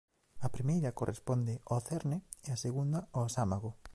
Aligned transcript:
A 0.45 0.47
primeira 0.55 0.95
corresponde 0.99 1.53
ao 1.71 1.79
cerne 1.89 2.17
e 2.45 2.47
a 2.55 2.61
segunda 2.65 2.99
ao 3.17 3.25
sámago. 3.35 3.69